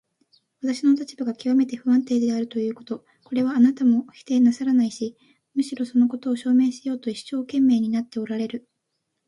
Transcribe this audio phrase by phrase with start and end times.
[0.63, 5.15] 私の立場がきわめて不安定であるということ、これはあなたも否定なさらないし、
[5.53, 8.67] むしろそのことを証明しようと一生懸命になっておられる。